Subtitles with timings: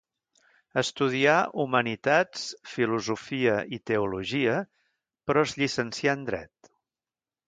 [0.81, 4.55] Estudià Humanitats, Filosofia i Teologia,
[5.29, 6.71] però es llicencià en dret.